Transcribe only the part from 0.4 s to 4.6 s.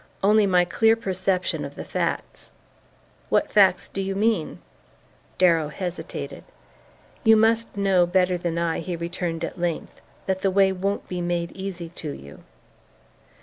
my clear perception of the facts." "What facts do you mean?"